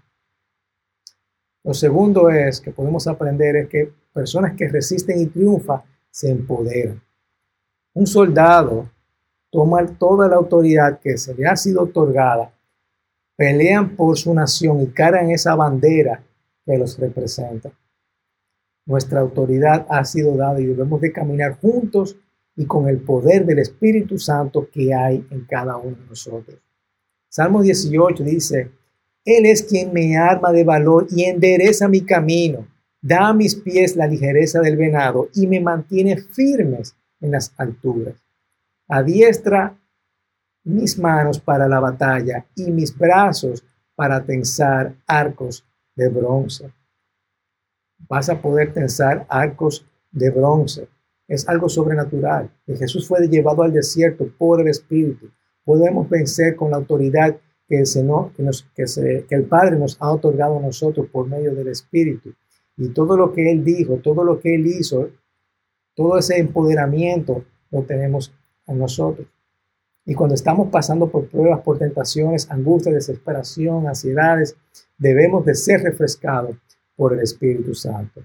Lo 1.67 1.73
segundo 1.73 2.29
es 2.29 2.61
que 2.61 2.71
podemos 2.71 3.07
aprender 3.07 3.57
es 3.57 3.67
que 3.67 3.91
personas 4.13 4.53
que 4.55 4.69
resisten 4.69 5.19
y 5.19 5.25
triunfan 5.25 5.81
se 6.09 6.31
empoderan. 6.31 7.03
Un 7.93 8.07
soldado 8.07 8.89
toma 9.51 9.85
toda 9.85 10.29
la 10.29 10.37
autoridad 10.37 11.01
que 11.01 11.17
se 11.17 11.35
le 11.35 11.45
ha 11.45 11.57
sido 11.57 11.81
otorgada, 11.81 12.53
pelean 13.35 13.97
por 13.97 14.17
su 14.17 14.33
nación 14.33 14.81
y 14.81 14.87
cargan 14.87 15.29
esa 15.29 15.55
bandera 15.55 16.23
que 16.65 16.77
los 16.77 16.97
representa. 16.97 17.69
Nuestra 18.85 19.19
autoridad 19.19 19.85
ha 19.89 20.05
sido 20.05 20.37
dada 20.37 20.61
y 20.61 20.67
debemos 20.67 21.01
de 21.01 21.11
caminar 21.11 21.59
juntos 21.59 22.15
y 22.55 22.65
con 22.65 22.87
el 22.87 22.99
poder 22.99 23.45
del 23.45 23.59
Espíritu 23.59 24.17
Santo 24.17 24.69
que 24.71 24.93
hay 24.93 25.27
en 25.31 25.43
cada 25.43 25.75
uno 25.75 25.97
de 25.97 26.05
nosotros. 26.07 26.59
Salmo 27.27 27.61
18 27.61 28.23
dice, 28.23 28.71
Él 29.27 29.45
es 29.45 29.61
quien 29.63 29.91
me 29.91 30.15
arma 30.15 30.53
de 30.53 30.63
valor 30.63 31.05
y 31.11 31.25
endereza 31.25 31.89
mi 31.89 31.99
camino 31.99 32.65
da 33.01 33.27
a 33.27 33.33
mis 33.33 33.55
pies 33.55 33.97
la 33.97 34.07
ligereza 34.07 34.61
del 34.61 34.77
venado 34.77 35.27
y 35.33 35.47
me 35.47 35.59
mantiene 35.59 36.15
firmes 36.15 36.95
en 37.19 37.31
las 37.31 37.53
alturas. 37.57 38.15
Adiestra 38.87 39.77
mis 40.63 40.97
manos 40.97 41.39
para 41.39 41.67
la 41.67 41.81
batalla 41.81 42.45
y 42.55 42.71
mis 42.71 42.97
brazos 42.97 43.65
para 43.95 44.23
tensar 44.23 44.95
arcos 45.05 45.65
de 45.93 46.07
bronce. 46.07 46.71
Vas 48.07 48.29
a 48.29 48.41
poder 48.41 48.71
tensar 48.71 49.25
arcos 49.29 49.85
de 50.09 50.29
bronce. 50.29 50.87
Es 51.27 51.49
algo 51.49 51.67
sobrenatural. 51.67 52.49
Jesús 52.65 53.05
fue 53.05 53.27
llevado 53.27 53.63
al 53.63 53.73
desierto 53.73 54.25
por 54.37 54.61
el 54.61 54.69
Espíritu. 54.69 55.29
Podemos 55.65 56.09
vencer 56.09 56.55
con 56.55 56.71
la 56.71 56.77
autoridad 56.77 57.35
que, 57.67 57.83
que, 58.75 59.25
que 59.27 59.35
el 59.35 59.45
Padre 59.45 59.77
nos 59.77 59.97
ha 59.99 60.11
otorgado 60.11 60.57
a 60.57 60.61
nosotros 60.61 61.07
por 61.11 61.27
medio 61.27 61.53
del 61.53 61.67
Espíritu. 61.67 62.33
Y 62.77 62.89
todo 62.89 63.17
lo 63.17 63.33
que 63.33 63.51
Él 63.51 63.63
dijo, 63.63 63.97
todo 63.97 64.23
lo 64.23 64.39
que 64.39 64.55
Él 64.55 64.67
hizo, 64.67 65.09
todo 65.95 66.17
ese 66.17 66.37
empoderamiento 66.37 67.43
lo 67.71 67.83
tenemos 67.83 68.33
en 68.67 68.79
nosotros. 68.79 69.27
Y 70.05 70.13
cuando 70.13 70.35
estamos 70.35 70.69
pasando 70.69 71.09
por 71.09 71.27
pruebas, 71.27 71.61
por 71.61 71.77
tentaciones, 71.77 72.49
angustias, 72.49 72.95
desesperación, 72.95 73.87
ansiedades, 73.87 74.55
debemos 74.97 75.45
de 75.45 75.53
ser 75.55 75.81
refrescados 75.81 76.55
por 76.95 77.13
el 77.13 77.19
Espíritu 77.19 77.73
Santo. 77.73 78.21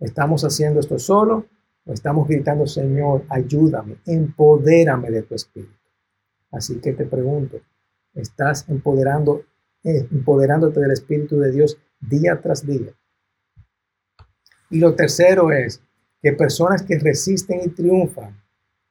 ¿Estamos 0.00 0.44
haciendo 0.44 0.80
esto 0.80 0.98
solo 0.98 1.46
o 1.84 1.92
estamos 1.92 2.26
gritando, 2.26 2.66
Señor, 2.66 3.24
ayúdame, 3.28 3.96
empodérame 4.06 5.10
de 5.10 5.22
tu 5.22 5.34
Espíritu? 5.34 5.74
Así 6.50 6.76
que 6.80 6.92
te 6.92 7.04
pregunto, 7.04 7.58
¿estás 8.14 8.68
empoderando, 8.68 9.44
eh, 9.82 10.06
empoderándote 10.10 10.80
del 10.80 10.92
Espíritu 10.92 11.38
de 11.38 11.50
Dios 11.50 11.78
día 12.00 12.40
tras 12.40 12.66
día? 12.66 12.92
Y 14.70 14.78
lo 14.78 14.94
tercero 14.94 15.52
es 15.52 15.82
que 16.20 16.32
personas 16.32 16.82
que 16.82 16.98
resisten 16.98 17.60
y 17.64 17.68
triunfan 17.68 18.42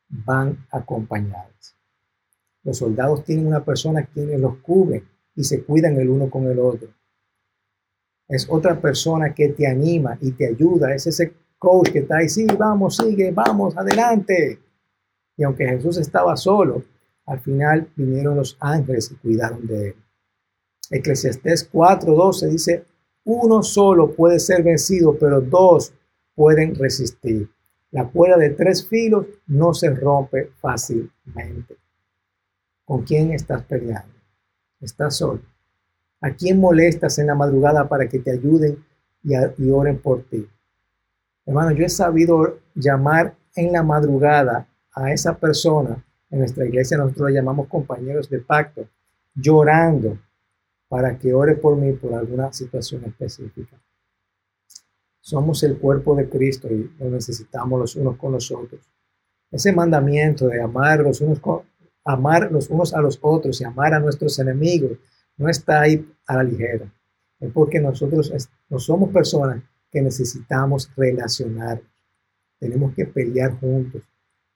van 0.07 0.65
acompañadas. 0.71 1.75
Los 2.63 2.77
soldados 2.77 3.23
tienen 3.23 3.47
una 3.47 3.65
persona 3.65 4.05
quien 4.05 4.39
los 4.39 4.57
cubre 4.57 5.03
y 5.35 5.43
se 5.43 5.63
cuidan 5.63 5.97
el 5.97 6.09
uno 6.09 6.29
con 6.29 6.45
el 6.45 6.59
otro. 6.59 6.89
Es 8.27 8.47
otra 8.49 8.79
persona 8.79 9.33
que 9.33 9.49
te 9.49 9.67
anima 9.67 10.17
y 10.21 10.31
te 10.31 10.47
ayuda. 10.47 10.93
Es 10.93 11.07
ese 11.07 11.33
coach 11.57 11.89
que 11.91 11.99
está 11.99 12.17
ahí, 12.17 12.29
sí, 12.29 12.45
vamos, 12.57 12.97
sigue, 12.97 13.31
vamos, 13.31 13.75
adelante. 13.75 14.59
Y 15.35 15.43
aunque 15.43 15.67
Jesús 15.67 15.97
estaba 15.97 16.37
solo, 16.37 16.83
al 17.25 17.39
final 17.39 17.89
vinieron 17.95 18.37
los 18.37 18.57
ángeles 18.59 19.11
y 19.11 19.15
cuidaron 19.15 19.65
de 19.65 19.89
él. 19.89 19.95
Eclesiastés 20.89 21.69
4:12 21.71 22.49
dice, 22.49 22.85
uno 23.25 23.63
solo 23.63 24.13
puede 24.13 24.39
ser 24.39 24.63
vencido, 24.63 25.17
pero 25.17 25.39
dos 25.39 25.93
pueden 26.35 26.75
resistir. 26.75 27.49
La 27.91 28.07
cuerda 28.07 28.37
de 28.37 28.49
tres 28.49 28.87
filos 28.87 29.27
no 29.47 29.73
se 29.73 29.89
rompe 29.91 30.51
fácilmente. 30.59 31.77
¿Con 32.85 33.03
quién 33.03 33.31
estás 33.31 33.63
peleando? 33.63 34.13
¿Estás 34.81 35.15
solo? 35.17 35.41
¿A 36.19 36.31
quién 36.31 36.59
molestas 36.59 37.17
en 37.19 37.27
la 37.27 37.35
madrugada 37.35 37.87
para 37.87 38.07
que 38.09 38.19
te 38.19 38.31
ayuden 38.31 38.83
y, 39.23 39.33
y 39.57 39.71
oren 39.71 39.99
por 39.99 40.23
ti? 40.23 40.47
Hermano, 41.45 41.71
yo 41.71 41.85
he 41.85 41.89
sabido 41.89 42.59
llamar 42.75 43.35
en 43.55 43.71
la 43.71 43.83
madrugada 43.83 44.67
a 44.93 45.11
esa 45.11 45.37
persona. 45.37 46.03
En 46.33 46.39
nuestra 46.39 46.65
iglesia 46.65 46.97
nosotros 46.97 47.29
la 47.29 47.35
llamamos 47.35 47.67
compañeros 47.67 48.27
de 48.27 48.39
pacto, 48.39 48.89
llorando 49.35 50.17
para 50.87 51.15
que 51.19 51.31
ore 51.31 51.53
por 51.53 51.77
mí 51.77 51.91
por 51.93 52.15
alguna 52.15 52.51
situación 52.51 53.05
específica. 53.05 53.79
Somos 55.19 55.61
el 55.61 55.77
cuerpo 55.77 56.15
de 56.15 56.27
Cristo 56.27 56.67
y 56.71 56.91
lo 56.97 57.11
necesitamos 57.11 57.79
los 57.79 57.95
unos 57.97 58.17
con 58.17 58.31
los 58.31 58.51
otros. 58.51 58.81
Ese 59.51 59.73
mandamiento 59.73 60.47
de 60.47 60.59
amar 60.59 61.01
los 61.01 61.21
unos, 61.21 61.39
amar 62.03 62.51
los 62.51 62.67
unos 62.71 62.95
a 62.95 62.99
los 62.99 63.19
otros 63.21 63.61
y 63.61 63.65
amar 63.65 63.93
a 63.93 63.99
nuestros 63.99 64.39
enemigos 64.39 64.97
no 65.37 65.49
está 65.49 65.81
ahí 65.81 66.03
a 66.25 66.37
la 66.37 66.43
ligera. 66.43 66.91
Es 67.39 67.51
porque 67.51 67.79
nosotros 67.79 68.33
no 68.69 68.79
somos 68.79 69.11
personas 69.11 69.61
que 69.91 70.01
necesitamos 70.01 70.89
relacionar. 70.97 71.79
Tenemos 72.57 72.95
que 72.95 73.05
pelear 73.05 73.51
juntos. 73.59 74.01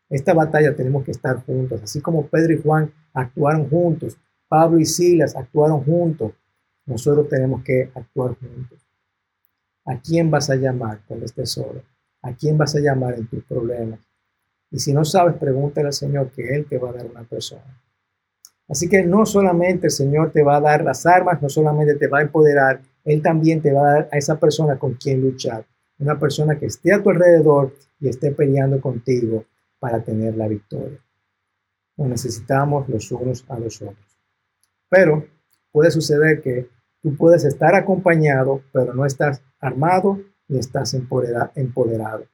Esta 0.10 0.34
batalla 0.34 0.76
tenemos 0.76 1.04
que 1.04 1.12
estar 1.12 1.44
juntos. 1.46 1.82
Así 1.84 2.02
como 2.02 2.28
Pedro 2.28 2.54
y 2.54 2.62
Juan 2.62 2.92
actuaron 3.14 3.70
juntos, 3.70 4.18
Pablo 4.48 4.80
y 4.80 4.86
Silas 4.86 5.36
actuaron 5.36 5.84
juntos, 5.84 6.32
nosotros 6.86 7.28
tenemos 7.28 7.64
que 7.64 7.92
actuar 7.94 8.36
juntos. 8.40 8.80
¿A 9.86 10.00
quién 10.00 10.32
vas 10.32 10.50
a 10.50 10.56
llamar 10.56 11.02
cuando 11.08 11.26
estés 11.26 11.52
solo? 11.52 11.82
¿A 12.22 12.34
quién 12.34 12.58
vas 12.58 12.76
a 12.76 12.80
llamar 12.80 13.16
en 13.16 13.28
tus 13.28 13.44
problemas? 13.44 14.00
Y 14.72 14.80
si 14.80 14.94
no 14.94 15.06
sabes, 15.06 15.36
pregúntale 15.36 15.88
al 15.88 15.94
Señor 15.94 16.32
que 16.32 16.56
Él 16.56 16.66
te 16.66 16.78
va 16.78 16.90
a 16.90 16.94
dar 16.94 17.06
una 17.06 17.24
persona. 17.24 17.82
Así 18.70 18.90
que 18.90 19.04
no 19.04 19.26
solamente 19.26 19.88
el 19.88 19.92
Señor 19.92 20.32
te 20.32 20.44
va 20.44 20.58
a 20.58 20.62
dar 20.62 20.84
las 20.84 21.06
armas, 21.06 21.42
no 21.42 21.48
solamente 21.50 21.96
te 21.96 22.08
va 22.08 22.20
a 22.20 22.24
empoderar, 22.24 22.82
Él 23.06 23.22
también 23.22 23.62
te 23.62 23.72
va 23.72 23.82
a 23.82 23.94
dar 23.94 24.10
a 24.12 24.18
esa 24.18 24.38
persona 24.38 24.78
con 24.78 24.96
quien 24.96 25.22
luchar. 25.22 25.66
Una 26.00 26.20
persona 26.20 26.60
que 26.60 26.66
esté 26.66 26.94
a 26.94 27.02
tu 27.02 27.10
alrededor 27.10 27.74
y 28.00 28.10
esté 28.10 28.32
peleando 28.32 28.80
contigo 28.82 29.46
para 29.80 30.04
tener 30.04 30.36
la 30.36 30.48
victoria. 30.48 31.00
Nos 31.98 32.10
necesitamos 32.10 32.88
los 32.90 33.12
unos 33.12 33.46
a 33.50 33.60
los 33.60 33.82
otros. 33.82 34.20
Pero 34.90 35.26
puede 35.72 35.92
suceder 35.92 36.42
que 36.42 36.70
tú 37.02 37.16
puedes 37.16 37.44
estar 37.46 37.76
acompañado, 37.76 38.62
pero 38.72 38.94
no 38.94 39.06
estás 39.06 39.42
armado 39.60 40.20
ni 40.48 40.60
estás 40.60 40.94
empoderado. 40.94 42.26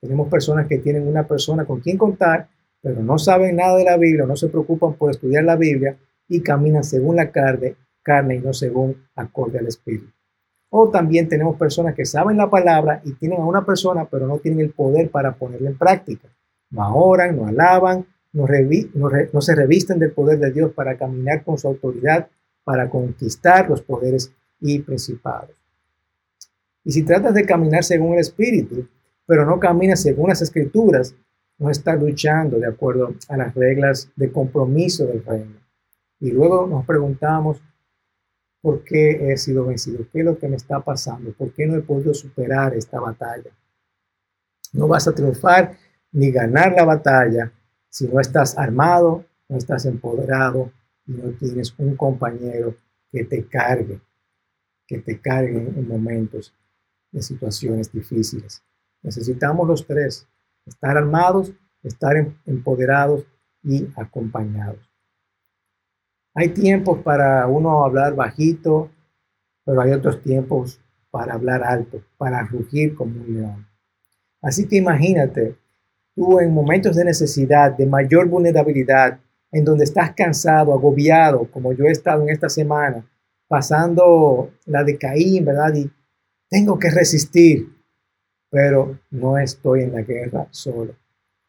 Tenemos 0.00 0.28
personas 0.28 0.66
que 0.66 0.78
tienen 0.78 1.08
una 1.08 1.26
persona 1.26 1.64
con 1.64 1.80
quien 1.80 1.98
contar, 1.98 2.48
pero 2.80 3.02
no 3.02 3.18
saben 3.18 3.56
nada 3.56 3.76
de 3.76 3.84
la 3.84 3.96
Biblia, 3.96 4.26
no 4.26 4.36
se 4.36 4.48
preocupan 4.48 4.94
por 4.94 5.10
estudiar 5.10 5.44
la 5.44 5.56
Biblia 5.56 5.96
y 6.28 6.40
caminan 6.42 6.84
según 6.84 7.16
la 7.16 7.30
carne, 7.30 7.76
carne 8.02 8.36
y 8.36 8.38
no 8.38 8.52
según 8.52 9.08
acorde 9.16 9.58
al 9.58 9.66
Espíritu. 9.66 10.12
O 10.70 10.90
también 10.90 11.28
tenemos 11.28 11.56
personas 11.56 11.94
que 11.94 12.04
saben 12.04 12.36
la 12.36 12.50
palabra 12.50 13.00
y 13.04 13.14
tienen 13.14 13.40
a 13.40 13.46
una 13.46 13.64
persona, 13.64 14.06
pero 14.10 14.26
no 14.26 14.38
tienen 14.38 14.60
el 14.60 14.70
poder 14.70 15.10
para 15.10 15.34
ponerla 15.34 15.70
en 15.70 15.78
práctica. 15.78 16.28
No 16.70 16.94
oran, 16.94 17.36
no 17.36 17.46
alaban, 17.46 18.06
no, 18.32 18.46
no 19.32 19.40
se 19.40 19.54
revisten 19.54 19.98
del 19.98 20.12
poder 20.12 20.38
de 20.38 20.52
Dios 20.52 20.72
para 20.72 20.96
caminar 20.96 21.42
con 21.44 21.58
su 21.58 21.68
autoridad, 21.68 22.28
para 22.64 22.90
conquistar 22.90 23.68
los 23.68 23.82
poderes 23.82 24.32
y 24.60 24.80
principados. 24.80 25.50
Y 26.84 26.92
si 26.92 27.02
tratas 27.02 27.34
de 27.34 27.44
caminar 27.44 27.82
según 27.82 28.14
el 28.14 28.20
Espíritu, 28.20 28.88
pero 29.26 29.44
no 29.44 29.58
caminas 29.58 30.02
según 30.02 30.28
las 30.28 30.42
Escrituras, 30.42 31.14
no 31.58 31.70
estás 31.70 32.00
luchando 32.00 32.58
de 32.58 32.66
acuerdo 32.66 33.14
a 33.28 33.36
las 33.36 33.54
reglas 33.54 34.10
de 34.14 34.30
compromiso 34.30 35.06
del 35.06 35.24
reino. 35.24 35.56
Y 36.20 36.30
luego 36.30 36.66
nos 36.66 36.84
preguntamos, 36.84 37.60
¿por 38.60 38.84
qué 38.84 39.32
he 39.32 39.36
sido 39.36 39.66
vencido? 39.66 40.06
¿Qué 40.12 40.20
es 40.20 40.24
lo 40.24 40.38
que 40.38 40.48
me 40.48 40.56
está 40.56 40.80
pasando? 40.80 41.32
¿Por 41.32 41.52
qué 41.52 41.66
no 41.66 41.76
he 41.76 41.82
podido 41.82 42.14
superar 42.14 42.74
esta 42.74 43.00
batalla? 43.00 43.50
No 44.72 44.86
vas 44.86 45.08
a 45.08 45.14
triunfar 45.14 45.76
ni 46.16 46.30
ganar 46.30 46.72
la 46.72 46.84
batalla 46.84 47.52
si 47.90 48.08
no 48.08 48.20
estás 48.20 48.56
armado, 48.56 49.26
no 49.50 49.58
estás 49.58 49.84
empoderado 49.84 50.72
y 51.06 51.12
no 51.12 51.30
tienes 51.32 51.74
un 51.76 51.94
compañero 51.94 52.74
que 53.12 53.24
te 53.24 53.46
cargue, 53.46 54.00
que 54.86 54.98
te 55.00 55.20
cargue 55.20 55.58
en 55.58 55.86
momentos 55.86 56.54
de 57.12 57.20
situaciones 57.20 57.92
difíciles. 57.92 58.62
Necesitamos 59.02 59.68
los 59.68 59.86
tres, 59.86 60.26
estar 60.64 60.96
armados, 60.96 61.52
estar 61.82 62.16
em, 62.16 62.34
empoderados 62.46 63.26
y 63.62 63.86
acompañados. 63.94 64.90
Hay 66.34 66.48
tiempos 66.48 67.02
para 67.02 67.46
uno 67.46 67.84
hablar 67.84 68.14
bajito, 68.14 68.90
pero 69.66 69.82
hay 69.82 69.92
otros 69.92 70.22
tiempos 70.22 70.80
para 71.10 71.34
hablar 71.34 71.62
alto, 71.62 72.02
para 72.16 72.42
rugir 72.42 72.94
como 72.94 73.20
un 73.20 73.34
león. 73.34 73.66
Así 74.40 74.66
que 74.66 74.76
imagínate, 74.76 75.56
tú 76.16 76.40
en 76.40 76.52
momentos 76.52 76.96
de 76.96 77.04
necesidad, 77.04 77.76
de 77.76 77.86
mayor 77.86 78.26
vulnerabilidad, 78.26 79.20
en 79.52 79.64
donde 79.64 79.84
estás 79.84 80.12
cansado, 80.14 80.72
agobiado, 80.72 81.48
como 81.50 81.72
yo 81.72 81.84
he 81.84 81.92
estado 81.92 82.22
en 82.22 82.30
esta 82.30 82.48
semana, 82.48 83.06
pasando 83.46 84.50
la 84.64 84.82
de 84.82 84.96
Caín, 84.98 85.44
¿verdad? 85.44 85.74
Y 85.74 85.90
tengo 86.48 86.78
que 86.78 86.90
resistir, 86.90 87.68
pero 88.50 88.98
no 89.10 89.38
estoy 89.38 89.82
en 89.82 89.92
la 89.92 90.02
guerra 90.02 90.48
solo. 90.50 90.94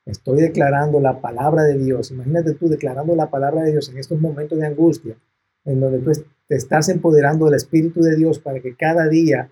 Estoy 0.06 0.42
declarando 0.42 1.00
la 1.00 1.20
palabra 1.20 1.64
de 1.64 1.78
Dios. 1.78 2.12
Imagínate 2.12 2.54
tú 2.54 2.68
declarando 2.68 3.16
la 3.16 3.30
palabra 3.30 3.64
de 3.64 3.72
Dios 3.72 3.90
en 3.90 3.98
estos 3.98 4.20
momentos 4.20 4.60
de 4.60 4.66
angustia, 4.66 5.16
en 5.66 5.80
donde 5.80 6.00
tú 6.00 6.12
te 6.48 6.56
estás 6.56 6.90
empoderando 6.90 7.46
del 7.46 7.56
Espíritu 7.56 8.02
de 8.02 8.16
Dios 8.16 8.40
para 8.40 8.60
que 8.60 8.76
cada 8.76 9.08
día 9.08 9.50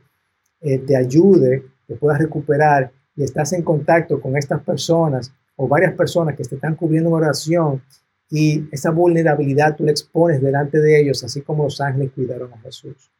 eh, 0.61 0.79
te 0.79 0.95
ayude, 0.95 1.63
te 1.87 1.95
puedas 1.95 2.19
recuperar 2.19 2.91
y 3.15 3.23
estás 3.23 3.53
en 3.53 3.63
contacto 3.63 4.19
con 4.19 4.37
estas 4.37 4.61
personas 4.61 5.33
o 5.55 5.67
varias 5.67 5.93
personas 5.93 6.35
que 6.35 6.43
te 6.43 6.55
están 6.55 6.75
cubriendo 6.75 7.09
en 7.09 7.15
oración 7.15 7.81
y 8.29 8.67
esa 8.71 8.91
vulnerabilidad 8.91 9.75
tú 9.75 9.85
la 9.85 9.91
expones 9.91 10.41
delante 10.41 10.79
de 10.79 10.99
ellos, 10.99 11.23
así 11.23 11.41
como 11.41 11.63
los 11.65 11.79
ángeles 11.79 12.11
cuidaron 12.11 12.51
a 12.53 12.59
Jesús. 12.59 13.11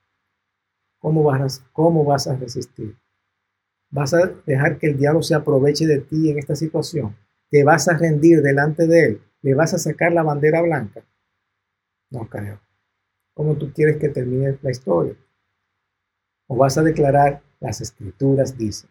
¿Cómo 1.00 1.24
vas, 1.24 1.64
cómo 1.72 2.04
vas 2.04 2.28
a 2.28 2.36
resistir? 2.36 2.98
¿Vas 3.92 4.14
a 4.14 4.32
dejar 4.46 4.78
que 4.78 4.88
el 4.88 4.98
diablo 4.98 5.22
se 5.22 5.36
aproveche 5.36 5.86
de 5.86 6.00
ti 6.00 6.32
en 6.32 6.40
esta 6.40 6.56
situación? 6.56 7.16
¿Te 7.50 7.64
vas 7.64 7.88
a 7.88 7.98
rendir 7.98 8.42
delante 8.42 8.88
de 8.88 9.06
él? 9.06 9.22
¿Le 9.42 9.54
vas 9.54 9.74
a 9.74 9.78
sacar 9.78 10.12
la 10.12 10.24
bandera 10.24 10.62
blanca? 10.62 11.06
No 12.10 12.28
creo. 12.28 12.60
¿Cómo 13.36 13.56
tú 13.56 13.72
quieres 13.72 13.98
que 13.98 14.10
termine 14.10 14.58
la 14.62 14.72
historia? 14.72 15.16
¿O 16.48 16.58
vas 16.58 16.78
a 16.78 16.84
declarar 16.84 17.42
las 17.60 17.82
escrituras 17.82 18.58
dicen? 18.58 18.90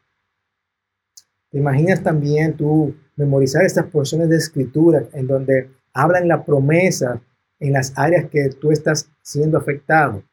¿Te 1.55 1.61
imaginas 1.61 2.03
también 2.03 2.57
tú 2.57 2.97
memorizar 3.14 3.64
estas 3.64 3.87
porciones 3.87 4.29
de 4.29 4.38
escritura 4.38 5.05
en 5.12 5.29
donde 5.29 5.71
hablan 5.93 6.27
la 6.27 6.45
promesa 6.45 7.23
en 7.61 7.73
las 7.75 7.93
áreas 7.97 8.29
que 8.29 8.49
tú 8.49 8.73
estás 8.73 9.09
siendo 9.23 9.57
afectado? 9.57 10.25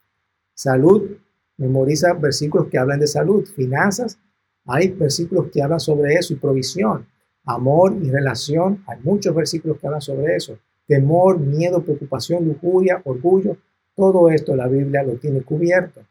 Salud, 0.56 1.12
Memoriza 1.58 2.14
versículos 2.14 2.70
que 2.70 2.80
hablan 2.80 3.00
de 3.00 3.06
salud, 3.06 3.46
finanzas, 3.46 4.18
hay 4.66 4.88
versículos 4.88 5.52
que 5.54 5.62
hablan 5.62 5.80
sobre 5.80 6.16
eso 6.16 6.34
y 6.34 6.38
provisión. 6.38 7.06
Amor 7.46 7.96
y 8.02 8.10
relación, 8.10 8.84
hay 8.88 8.98
muchos 9.04 9.36
versículos 9.36 9.78
que 9.78 9.86
hablan 9.86 10.02
sobre 10.02 10.36
eso. 10.36 10.58
Temor, 10.88 11.40
miedo, 11.40 11.84
preocupación, 11.84 12.48
lujuria, 12.48 13.00
orgullo, 13.06 13.58
todo 13.96 14.32
esto 14.32 14.56
la 14.56 14.68
Biblia 14.68 15.04
lo 15.04 15.18
tiene 15.18 15.44
cubierto. 15.44 16.02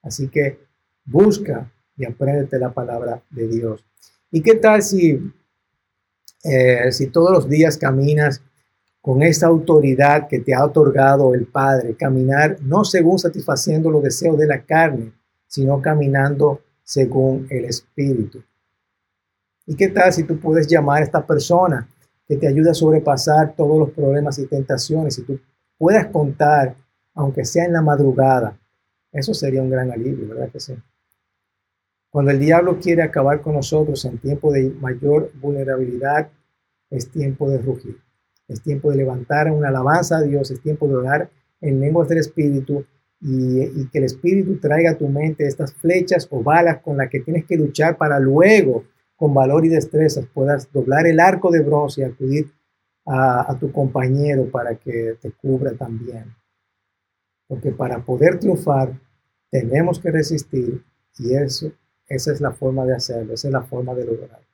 Así 0.00 0.28
que 0.28 0.60
busca 1.04 1.72
y 1.96 2.04
apréndete 2.04 2.56
la 2.60 2.72
palabra 2.72 3.20
de 3.30 3.48
Dios. 3.48 3.84
¿Y 4.34 4.42
qué 4.42 4.56
tal 4.56 4.82
si, 4.82 5.32
eh, 6.42 6.90
si 6.90 7.06
todos 7.06 7.30
los 7.30 7.48
días 7.48 7.78
caminas 7.78 8.42
con 9.00 9.22
esa 9.22 9.46
autoridad 9.46 10.26
que 10.26 10.40
te 10.40 10.52
ha 10.52 10.64
otorgado 10.64 11.34
el 11.34 11.46
Padre, 11.46 11.94
caminar 11.94 12.56
no 12.60 12.84
según 12.84 13.20
satisfaciendo 13.20 13.92
los 13.92 14.02
deseos 14.02 14.36
de 14.36 14.48
la 14.48 14.64
carne, 14.64 15.12
sino 15.46 15.80
caminando 15.80 16.62
según 16.82 17.46
el 17.48 17.66
Espíritu. 17.66 18.42
¿Y 19.66 19.76
qué 19.76 19.86
tal 19.86 20.12
si 20.12 20.24
tú 20.24 20.40
puedes 20.40 20.66
llamar 20.66 21.02
a 21.02 21.04
esta 21.04 21.24
persona 21.24 21.88
que 22.26 22.36
te 22.36 22.48
ayude 22.48 22.70
a 22.70 22.74
sobrepasar 22.74 23.54
todos 23.54 23.78
los 23.78 23.90
problemas 23.90 24.36
y 24.40 24.46
tentaciones? 24.46 25.14
Si 25.14 25.22
tú 25.22 25.38
puedas 25.78 26.06
contar, 26.06 26.74
aunque 27.14 27.44
sea 27.44 27.66
en 27.66 27.72
la 27.74 27.82
madrugada, 27.82 28.58
eso 29.12 29.32
sería 29.32 29.62
un 29.62 29.70
gran 29.70 29.92
alivio, 29.92 30.26
¿verdad 30.26 30.50
que 30.50 30.58
sí? 30.58 30.74
Cuando 32.14 32.30
el 32.30 32.38
diablo 32.38 32.78
quiere 32.78 33.02
acabar 33.02 33.40
con 33.40 33.54
nosotros 33.54 34.04
en 34.04 34.18
tiempo 34.18 34.52
de 34.52 34.70
mayor 34.80 35.32
vulnerabilidad, 35.40 36.30
es 36.88 37.10
tiempo 37.10 37.50
de 37.50 37.58
rugir. 37.58 37.98
Es 38.46 38.62
tiempo 38.62 38.92
de 38.92 38.98
levantar 38.98 39.50
una 39.50 39.66
alabanza 39.66 40.18
a 40.18 40.22
Dios, 40.22 40.48
es 40.52 40.60
tiempo 40.60 40.86
de 40.86 40.94
orar 40.94 41.30
en 41.60 41.80
lenguas 41.80 42.08
del 42.08 42.18
Espíritu 42.18 42.86
y, 43.20 43.88
que 43.88 43.98
el 43.98 44.04
Espíritu 44.04 44.58
traiga 44.58 44.92
a 44.92 44.96
tu 44.96 45.08
mente 45.08 45.44
estas 45.44 45.74
flechas 45.74 46.28
o 46.30 46.40
balas 46.40 46.78
con 46.82 46.96
las 46.96 47.10
que 47.10 47.18
tienes 47.18 47.46
que 47.46 47.56
luchar 47.56 47.96
para 47.96 48.20
luego 48.20 48.84
con 49.16 49.34
valor 49.34 49.64
y 49.64 49.70
destrezas 49.70 50.24
puedas 50.32 50.70
doblar 50.70 51.08
el 51.08 51.18
arco 51.18 51.50
de 51.50 51.62
bronce 51.62 52.02
y 52.02 52.04
acudir 52.04 52.46
a, 53.06 53.50
a 53.50 53.58
tu 53.58 53.72
compañero 53.72 54.48
para 54.52 54.76
que 54.76 55.16
te 55.20 55.32
cubra 55.32 55.72
también. 55.72 56.32
Porque 57.48 57.72
para 57.72 58.04
poder 58.04 58.38
triunfar 58.38 59.00
tenemos 59.50 59.98
que 59.98 60.12
resistir 60.12 60.80
y 61.18 61.34
eso, 61.34 61.72
esa 62.08 62.32
es 62.32 62.40
la 62.40 62.52
forma 62.52 62.84
de 62.84 62.94
hacerlo, 62.94 63.34
esa 63.34 63.48
es 63.48 63.52
la 63.52 63.62
forma 63.62 63.94
de 63.94 64.04
lograrlo. 64.04 64.46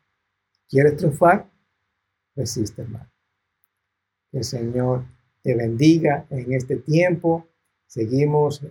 ¿Quieres 0.69 0.97
triunfar? 0.97 1.51
Resiste, 2.37 2.83
hermano. 2.83 3.11
Que 4.31 4.39
el 4.39 4.45
Señor 4.45 5.05
te 5.43 5.55
bendiga 5.55 6.27
en 6.31 6.53
este 6.53 6.77
tiempo. 6.77 7.47
Seguimos 7.87 8.65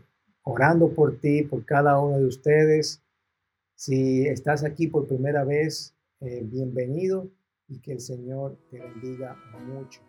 orando 0.44 0.94
por 0.94 1.20
ti, 1.20 1.44
por 1.44 1.65
cada 1.65 2.00
uno 2.00 2.20
de 2.20 2.26
ustedes. 2.26 3.02
Si 3.76 4.28
estás 4.28 4.63
aquí 4.63 4.88
por 4.88 5.08
primera 5.08 5.44
vez, 5.44 5.94
eh, 6.22 6.42
bienvenido 6.44 7.30
y 7.68 7.80
que 7.80 7.94
el 7.94 8.00
Señor 8.00 8.58
te 8.70 8.80
bendiga 8.80 9.36
mucho. 9.68 10.09